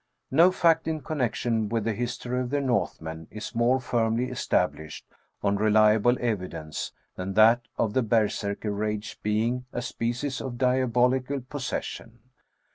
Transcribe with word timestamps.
No 0.31 0.51
fact 0.51 0.87
in 0.87 1.01
connection 1.01 1.69
with 1.69 1.83
the 1.83 1.93
history 1.93 2.39
of 2.41 2.49
the 2.49 2.59
North 2.59 3.01
men 3.01 3.27
is 3.29 3.53
more 3.53 3.79
firmly 3.79 4.31
established, 4.31 5.05
on 5.43 5.57
reliable 5.57 6.17
evidence, 6.19 6.91
than 7.17 7.35
that 7.35 7.67
of 7.77 7.93
the 7.93 8.01
berserkr 8.01 8.75
rage 8.75 9.19
being 9.21 9.65
a 9.71 9.81
species 9.83 10.41
of 10.41 10.57
dia 10.57 10.87
bolical 10.87 11.47
possession. 11.47 12.17